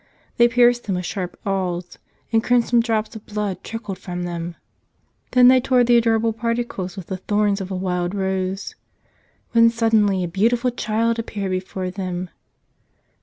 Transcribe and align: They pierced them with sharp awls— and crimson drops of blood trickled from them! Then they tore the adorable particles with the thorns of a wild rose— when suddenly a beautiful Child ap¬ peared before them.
They 0.37 0.47
pierced 0.47 0.85
them 0.85 0.95
with 0.95 1.05
sharp 1.05 1.39
awls— 1.45 1.99
and 2.33 2.43
crimson 2.43 2.79
drops 2.79 3.15
of 3.15 3.23
blood 3.27 3.63
trickled 3.63 3.99
from 3.99 4.23
them! 4.23 4.55
Then 5.33 5.47
they 5.47 5.61
tore 5.61 5.83
the 5.83 5.95
adorable 5.95 6.33
particles 6.33 6.97
with 6.97 7.05
the 7.05 7.17
thorns 7.17 7.61
of 7.61 7.69
a 7.69 7.75
wild 7.75 8.15
rose— 8.15 8.73
when 9.51 9.69
suddenly 9.69 10.23
a 10.23 10.27
beautiful 10.27 10.71
Child 10.71 11.17
ap¬ 11.17 11.25
peared 11.27 11.51
before 11.51 11.91
them. 11.91 12.31